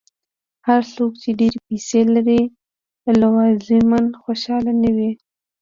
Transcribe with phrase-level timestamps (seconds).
[0.67, 2.41] هر څوک چې ډېرې پیسې لري،
[3.21, 5.11] لزوماً خوشاله نه وي.